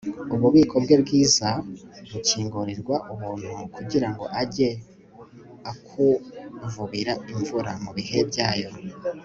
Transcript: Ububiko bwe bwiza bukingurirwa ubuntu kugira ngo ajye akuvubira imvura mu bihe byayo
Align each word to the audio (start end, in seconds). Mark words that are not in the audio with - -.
Ububiko 0.35 0.75
bwe 0.83 0.95
bwiza 1.03 1.49
bukingurirwa 2.11 2.95
ubuntu 3.13 3.49
kugira 3.75 4.07
ngo 4.13 4.23
ajye 4.41 4.69
akuvubira 5.71 7.11
imvura 7.35 7.71
mu 7.85 7.91
bihe 7.97 8.19
byayo 8.29 8.69